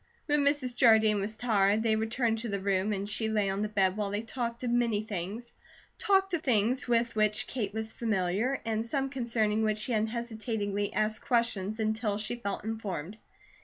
When 0.25 0.43
Mrs. 0.43 0.75
Jardine 0.77 1.21
was 1.21 1.37
tired, 1.37 1.83
they 1.83 1.95
returned 1.95 2.39
to 2.39 2.49
the 2.49 2.59
room 2.59 2.91
and 2.91 3.07
she 3.07 3.29
lay 3.29 3.51
on 3.51 3.61
the 3.61 3.67
bed 3.69 3.95
while 3.95 4.09
they 4.09 4.23
talked 4.23 4.63
of 4.63 4.71
many 4.71 5.03
things; 5.03 5.51
talked 5.99 6.33
of 6.33 6.41
things 6.41 6.87
with 6.87 7.15
which 7.15 7.45
Kate 7.45 7.71
was 7.71 7.93
familiar, 7.93 8.59
and 8.65 8.83
some 8.83 9.09
concerning 9.11 9.61
which 9.61 9.77
she 9.77 9.93
unhesitatingly 9.93 10.91
asked 10.91 11.23
questions 11.27 11.79
until 11.79 12.17
she 12.17 12.35
felt 12.35 12.63
informed. 12.63 13.19